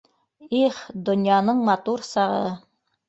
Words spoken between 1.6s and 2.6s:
матур сағы